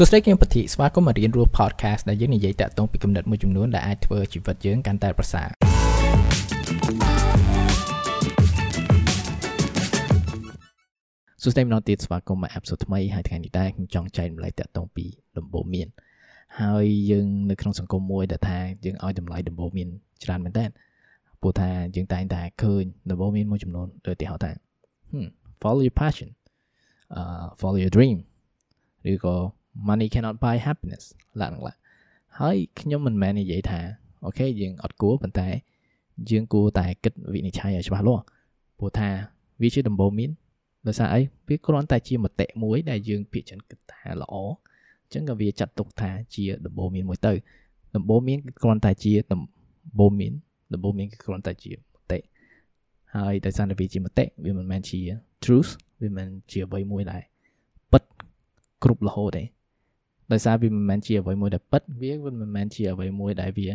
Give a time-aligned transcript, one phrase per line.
[0.00, 5.48] សួស្តីគឹមពធីស្វាគមន៍មករៀនរស់ podcast ដែលយើងនិយាយតាក់ទងពីគំនិតមួយចំនួនដែលអាចធ្វើជីវិតយើងកាន់តែប្រសើរ
[11.42, 15.04] សួស្តីម្ដងទៀតស្វាគមន៍មកអេបសូតថ្មីហើយថ្ងៃនេះដែរខ្ញុំចង់ចែកម្លែកតាក់ទងពី
[15.38, 15.88] ដំបូន្មាន
[16.60, 19.88] ហើយយើងនៅក្នុងសង្គមមួយដែលថាយើងឲ្យតម្លៃដំបូន្មាន
[20.24, 20.64] ច្រើនមែនតើ
[21.40, 24.50] ព្រោះថាយើងតែងតែឃើញដំបូន្មានមួយចំនួនដូចទីហៅថា
[25.62, 26.28] follow your passion
[27.18, 28.18] uh follow your dream
[29.12, 29.36] ឬក៏
[29.86, 31.04] money cannot buy happiness
[31.42, 31.76] ឡើងឡើង
[32.38, 33.80] ហើយខ្ញុំមិនមែននិយាយថា
[34.24, 35.48] អូខេយើងអត់គួរប៉ុន្តែ
[36.30, 38.22] យើងគួរតែគិតវិនិច្ឆ័យឲ្យច្បាស់លាស់
[38.78, 39.08] ព្រោះថា
[39.62, 40.30] វាជាដំបូន្មាន
[40.86, 44.44] ដោយសារអីវាគ្រាន់តែជាមតិមួយ ដែលយើងភាគច្រើនគិតថាល្អអ
[45.08, 47.32] ញ្ចឹងក៏វាចាត់ទុកថាជាដំបូន្មានមួយទៅ
[47.96, 49.40] ដំបូន្មានគឺគ្រាន់តែជាដំ
[49.98, 50.32] បូន្មាន
[50.74, 51.78] ដំបូន្មានគឺគ្រាន់តែជាម
[52.12, 52.18] តិ
[53.14, 55.00] ហើយដោយសារតែវាជាមតិវាមិនមែនជា
[55.44, 55.70] truth
[56.02, 57.22] វាមិនជាអ្វីមួយដែល
[57.92, 58.02] ពិត
[58.82, 59.42] គ្រប់រហូតទេ
[60.32, 63.68] ដោយសារវាមិនមែនជាអ្វីមួយដែលពិតវាមិនមែនជាអ្វីមួយដែលវា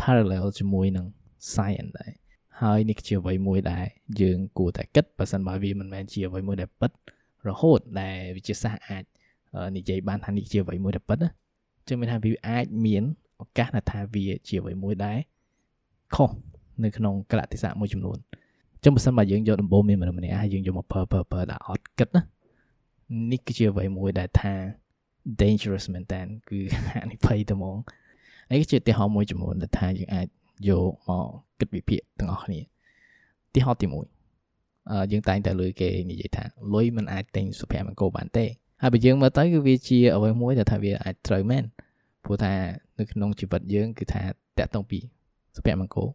[0.00, 1.06] parallel ជាមួយនឹង
[1.52, 2.12] science ដែរ
[2.60, 3.84] ហើយនេះជាអ្វីមួយដែល
[4.20, 6.90] យើងគួរតែគិតបើសិនបើវាមិនមែនជាអ្វីមួយដែលពិត
[7.48, 9.04] រហូតដែលវិទ្យាសាស្ត្រអាច
[9.76, 11.30] និយាយបានថានេះជាអ្វីមួយដែលពិតណា
[11.88, 13.02] ចឹងមានថាវាអាចមាន
[13.42, 15.18] ឱកាសថាវាជាអ្វីមួយដែល
[16.14, 16.30] ខុស
[16.84, 18.18] នៅក្នុងកលតិស័កមួយចំនួន
[18.82, 22.22] ចឹងបើសិនបើយើងយកដំបូងមានមនុស្សម្នាក់ហើយយើងយកមកប្រើប្រើប្រើដល់អត់គិតណា
[23.30, 24.54] នេះគឺជាអ្វីមួយដែលថា
[25.40, 26.58] dangerous មែនតើគឺ
[26.92, 27.76] ហានិភ័យទៅហ្មង
[28.52, 30.26] នេះជាឧទាហរណ៍មួយចំនួនដែលថាយើងអាច
[30.68, 31.26] យកមក
[31.58, 32.64] គិតវិភាគទាំងអស់គ្នាឧ
[33.54, 33.94] ទាហរណ៍ទី1
[34.90, 38.44] អឺយើងតែងតែលើគេនិយាយថាលុយមិនអាចទិញសុភមង្គលបានទេ
[38.82, 41.64] ហើយបើយើងមើលទៅគឺវាជាអ្វីមួយដែលថាវាអាចត្រូវមែន
[42.24, 42.52] ព្រោះថា
[42.98, 44.22] នៅក្នុងជីវិតយើងគឺថា
[44.58, 44.98] តាក់ទងពី
[45.56, 46.08] សុភមង្គល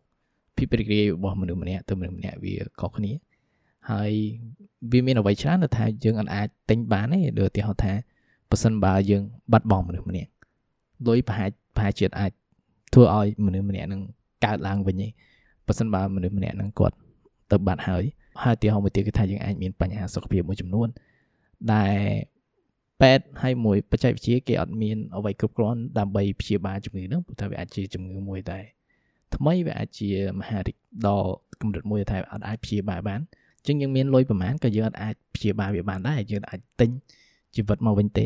[0.58, 3.12] ភាពរីករាយរបស់មនុស្សម្នាក់ទៅមនុស្សម្នាក់វាខុសគ្នា
[3.92, 4.12] ហើយ
[4.92, 7.94] វាមានអ្វីច្រើនដែលថាយើងអាចទិញបានទេដូចឧទាហរណ៍ថា
[8.52, 10.30] ប៉ះសិនបើយើងបាត់បង់មនុស្សម្នាក់
[11.08, 12.32] លុយប្រហែលប្រហែលជាតិអាច
[12.94, 14.02] ធ្វើឲ្យមនុស្សម្នាក់នឹង
[14.46, 15.08] កើតឡើងវិញទេ
[15.68, 16.96] ប៉ះសិនបើមនុស្សម្នាក់នឹងគាត់
[17.52, 18.04] ទៅបាត់ហើយ
[18.44, 20.88] ហើយទីហោមួយទៀតគឺថាយើងអាចមានបញ្ហាសុខភាពមួយចំនួន
[21.74, 21.98] ដែល
[23.02, 28.64] ពេទ្យហើយមួយបច្ចេកវិទ្យាគេអត់មានអ្វីគ្រប់គ្រាន់ដើម្បីព្យាបាលជំងឺហ្នឹងព្រោះថាវាអាចជាជំងឺមួយដែល
[29.36, 30.78] ថ្មីវាអាចជាមហារីក
[31.08, 31.30] ដល់
[31.62, 33.20] កម្រិតមួយថាអត់អាចព្យាបាលបាន
[33.58, 36.90] អញ្ចឹងយើងមានលុយប្រហែលក៏យើងអាចព្យាបាលវាបានដែរយើងអាចទិញ
[37.56, 38.26] ជីវិតមកវិញទេ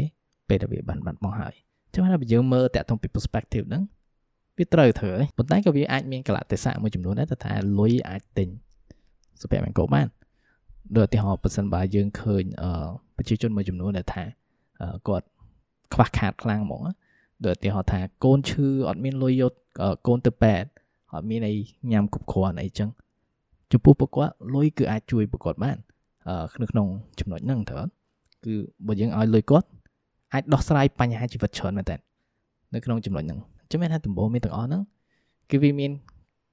[0.50, 1.54] ពេលដែលវាបានបាត់បង់ហើយ
[1.94, 3.84] ចឹងថាបើយើងមើលតាក់ទងពី perspective ហ្នឹង
[4.58, 8.50] វាត្រូវធ្វើហើយប៉ុន្តែក៏វាអាចមានកលៈទេសៈមួយចំនួនដែរថាលុយអាចទិញ
[9.42, 10.08] សុភមង្គលបាន
[10.98, 12.88] ដូចឧទាហរណ៍ប៉ះសិនបើយើងឃើញអឺ
[13.18, 14.24] ប្រជាជនមួយចំនួនដែលថា
[15.08, 15.26] គាត់
[15.94, 16.82] ខ្វះខាតខ្លាំងហ្មង
[17.46, 19.54] ដូចឧទាហរណ៍ថាកូនឈឺអត់មានលុយយក
[20.08, 20.70] កូនទៅពេទ្យ
[21.14, 21.54] អត់មានអី
[21.92, 22.90] ញ៉ាំគ្រប់គ្រាន់អីចឹង
[23.72, 25.78] ចំពោះពួកគាត់លុយគឺអាចជួយពួកគាត់បាន
[26.62, 26.88] នៅក្នុង
[27.20, 27.86] ចំណុចហ្នឹងត្រូវ
[28.46, 28.56] គឺ
[28.88, 29.68] បើយើងឲ្យលុយគាត់
[30.34, 31.96] អាចដោះស្រាយបញ្ហាជីវិតច្រើនមែនតើ
[32.74, 34.82] នៅក្នុងចំណុចហ្នឹងអញ្ចឹងមានថាដំបូងមានទាំងអស់ហ្នឹង
[35.52, 35.92] គឺវាមាន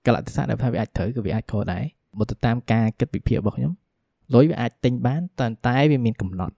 [0.07, 1.85] កលៈទេសៈដែលថាវាអាចត្រូវគឺវាអាចខុសដែរ
[2.19, 3.73] បើទៅតាមការគិតវិភាគរបស់ខ្ញុំ
[4.35, 6.55] លុយវាអាចទិញបានតែតែវាមានកំណត់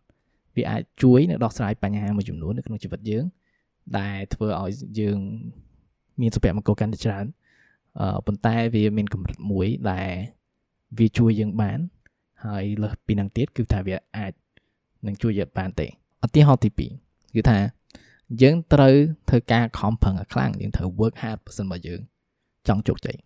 [0.56, 3.24] វាអាចជួយនៅដោះស្រាយបញ្ហាមួយចំនួននៅក្នុងជីវិតយើង
[3.98, 5.18] ដែលធ្វើឲ្យយើង
[6.20, 7.26] មានសុភមង្គលកាន់តែច្រើន
[8.00, 10.10] អឺប៉ុន្តែវាមានកម្រិតមួយដែល
[10.98, 11.78] វាជួយយើងបាន
[12.44, 14.32] ហើយលើសពីនឹងទៀតគឺថាវាអាច
[15.06, 15.86] នឹងជួយយើងបានទេ
[16.24, 16.70] ឧទាហរណ៍ទី
[17.02, 17.58] 2គឺថា
[18.42, 18.94] យើងត្រូវ
[19.28, 22.00] ធ្វើការខំប្រឹងឲ្យខ្លាំងយើងត្រូវ work hard បើសិនបើយើង
[22.68, 23.16] ចង់ជោគជ័យ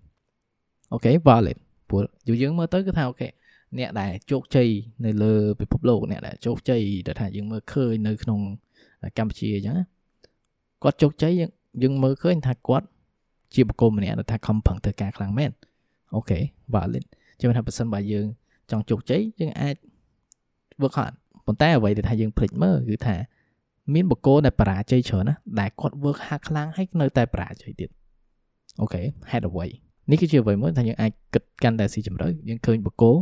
[0.93, 3.29] okay valid ព្រោះយូរយើងមើលទៅគឺថា okay
[3.79, 4.69] អ្នកដែលជោគជ័យ
[5.05, 8.41] នៅលើពិភពលោកអ្នកដែលជោគជ័យដែលថាយើងមើលឃើញនៅក្នុង
[9.19, 9.77] កម្ពុជាអញ្ចឹង
[10.83, 11.33] គាត់ជោគជ័យ
[11.83, 12.87] យើងមើលឃើញថាគាត់
[13.55, 15.51] ជាបុគ្គលម្នាក់ដែលថាខំប្រឹងធ្វើការខ្លាំងមែន
[16.15, 16.39] អូខេ
[16.75, 17.05] valid
[17.39, 18.27] ជាថាបើសិនបើយើង
[18.71, 19.77] ចង់ជោគជ័យយើងអាច
[20.81, 21.15] work hard
[21.47, 23.17] ប៉ុន្តែអ្វីដែលថាយើងភ្លេចមើលគឺថា
[23.95, 27.89] មានបកគោដែលបរាជ័យច្រើនណាដែលគាត់ work hard ខ្លាំងហើយនៅតែបរាជ័យទៀត
[28.81, 29.67] អូខេហេតុអ្វី
[30.11, 33.13] នេះគឺជាអ្វីមួយថាយើងអាចគិតកាន់តែស៊ីជម្រៅយើងឃើញបកគោ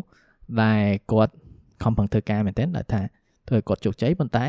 [0.62, 1.32] ដែលគាត់
[1.82, 3.00] ខំប្រឹងធ្វើការមែនទែនដែលថា
[3.48, 4.46] ធ្វើឲ្យគាត់ជោគជ័យប៉ុន្តែ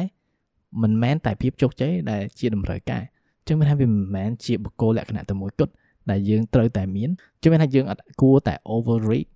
[0.81, 3.03] មិនមែនតែភាពជោគជ័យដែលជាតម្រូវការ
[3.47, 5.71] ចឹងមានថាវាមិនមែនជាបកគោលក្ខណៈតែមួយគត់
[6.11, 7.09] ដែលយើងត្រូវតែមាន
[7.41, 9.31] ចឹងមានថាយើងអត់គួរតែ overrate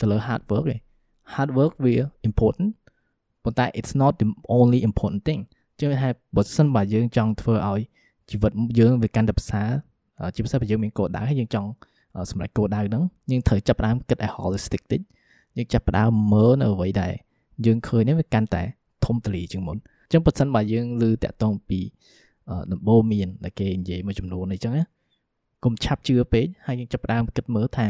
[0.00, 0.76] ទៅលើ hard work ទេ
[1.34, 1.94] hard work វា
[2.28, 2.68] important
[3.44, 5.40] ប៉ុន្តែ it's not the only important thing
[5.78, 7.80] ជឿថាបើសិនបើយើងចង់ធ្វើឲ្យ
[8.30, 9.68] ជីវិតយើងវាកាន់តែប្រសើរ
[10.34, 11.68] ជាពិសេសបើយើងមានគោលដៅហើយយើងចង់
[12.30, 15.00] សម្រេចគោលដៅហ្នឹងយើងត្រូវចាប់ផ្ដើមគិតឲ្យ holistic តិច
[15.56, 17.12] យើងចាប់ផ្ដើមមើលនៅអ្វីដែល
[17.66, 18.62] យើងឃើញនេះវាកាន់តែ
[19.04, 21.80] ធំទូលាយជាងមុនអញ្ចឹងបើសិនបើយើងឮតាក់ទងពី
[22.72, 24.84] ដំបូងមានដែលគេនិយាយមួយចំនួនអីចឹងណា
[25.64, 27.86] កុំឆាប់ជឿពេកហើយយើងចាប់ផ្ដើមគិតមើលថា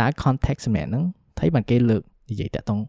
[0.00, 1.04] តើ context សម្រាប់ហ្នឹង
[1.38, 2.80] ថៃបានគេលើកនិយាយតាក់ទង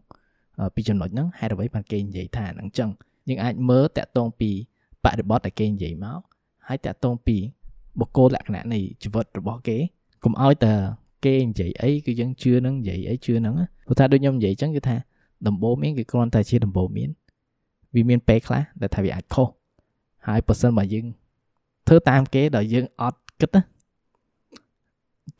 [0.74, 2.90] ពីចំណុចហ្នឹងហេតុអ្វីបានគេនិយាយថាហ្នឹងចឹង
[3.28, 4.50] យើងអាចមើលតាក់ទងពី
[5.04, 6.20] បរិបទដែលគេនិយាយមក
[6.68, 7.36] ហើយតាក់ទងពី
[7.98, 9.78] បុគ្គលលក្ខណៈនៃជីវិតរបស់គេ
[10.24, 10.74] កុំឲ្យតែ
[11.24, 13.54] គេនិយាយអីគឺយើងជឿនឹងនិយាយអីជឿនឹង
[13.86, 14.96] ព្រោះថាដូចខ្ញុំនិយាយអញ្ចឹងគឺថា
[15.46, 17.10] ដំបូងមានគឺគ្រាន់តែជាដំបូងមាន
[17.94, 19.48] វាមានពេលខ្លះដែលថាវាអាចខុស
[20.26, 21.06] ហើយបើសិនបើយើង
[21.86, 23.62] ធ្វើតាមគេដល់យើងអត់គិតណា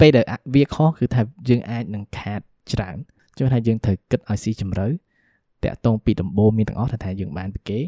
[0.01, 2.41] ពេលដែលវាខុសគឺថាយើងអាចនឹងខាត
[2.73, 2.97] ច្រើន
[3.39, 4.87] ជួយថាយើងត្រូវគិតឲ្យស៊ីជម្រៅ
[5.65, 7.79] តាក់ទងពីដំបូងមានទាំងអស់ថាយើងបានពីគេ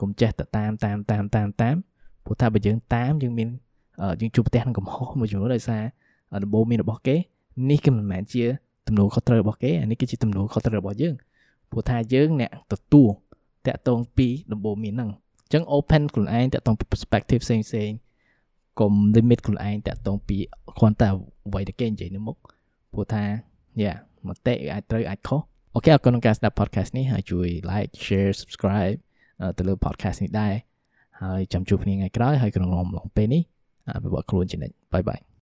[0.00, 1.76] កុំចេះតែតាមតាមតាមតាមតាម
[2.24, 3.48] ព្រោះថាបើយើងតាមយើងមាន
[4.20, 5.82] យើងជួបប្រទះនឹងកំហុសមួយចំនួនដោយសារ
[6.44, 7.16] ដំបូងមានរបស់គេ
[7.70, 8.44] នេះគឺមិនមែនជា
[8.86, 11.14] ទំនួលខុសត្រូវរបស់គេអានេះគឺជាទំនួលខុសត្រូវរបស់យើង
[11.70, 13.08] ព្រោះថាយើងអ្នកទទួល
[13.66, 17.90] តាក់ទងពីដំបូងមានហ្នឹងអញ្ចឹង open ខ្លួនឯងតាក់ទងពី perspective ផ្សេងផ្សេង
[18.80, 20.36] កុំ limit ខ្លួនឯងតាក់ទងពី
[20.78, 21.08] គ្រាន់តែ
[21.48, 22.36] អ្វីដែលគេនិយាយនៅមុខ
[22.92, 23.22] ព្រោះថា
[23.82, 23.92] យ៉ា
[24.28, 25.40] មតិអាចត្រូវអាចខុស
[25.76, 28.98] okay អរគុណក្នុងការស្ដាប់ podcast នេះហើយជួយ like share subscribe
[29.56, 30.54] ទៅលើ podcast នេះដែរ
[31.22, 33.42] ហើយចាំជួបគ្នាថ្ងៃក្រោយហើយក្នុងអំឡុងពេលនេះ
[33.94, 35.20] អភិវឌ្ឍខ្លួនជានិច្ច bye bye